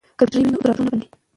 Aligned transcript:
که 0.17 0.23
بیټرۍ 0.25 0.41
وي 0.43 0.49
نو 0.53 0.59
راډیو 0.67 0.83
نه 0.85 0.89
بندیږي. 0.89 1.07